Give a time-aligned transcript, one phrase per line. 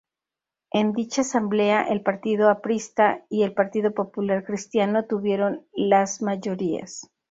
[0.71, 7.07] En dicha asamblea, el Partido Aprista y el Partido Popular Cristiano tuvieron las mayorías.